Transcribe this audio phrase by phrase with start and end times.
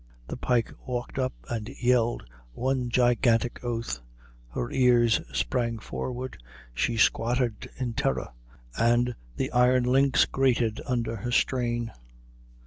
[0.29, 3.99] The Pike walked up and yelled one gigantic oath;
[4.49, 6.41] her ears sprang forward,
[6.73, 8.29] she squatted in terror,
[8.75, 11.91] and the iron links grated under her strain.